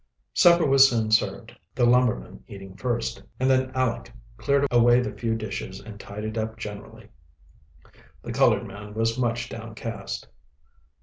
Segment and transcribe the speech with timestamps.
[0.33, 5.35] Supper was soon served, the lumberman eating first, and then Aleck cleared away the few
[5.35, 7.09] dishes and tidied up generally.
[8.23, 10.27] The colored man was much downcast.